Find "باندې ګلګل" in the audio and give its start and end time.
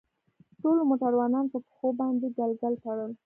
1.99-2.73